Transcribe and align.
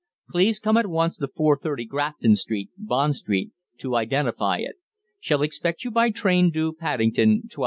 Please 0.31 0.57
come 0.57 0.77
at 0.77 0.87
once 0.87 1.15
to 1.17 1.27
430 1.27 1.85
Grafton 1.85 2.35
Street, 2.35 2.71
Bond 2.75 3.15
Street, 3.15 3.51
to 3.77 3.95
identify 3.95 4.57
it. 4.57 4.77
Shall 5.19 5.43
expect 5.43 5.83
you 5.83 5.91
by 5.91 6.09
train 6.09 6.49
due 6.49 6.73
Paddington 6.73 7.43
12:17. 7.49 7.57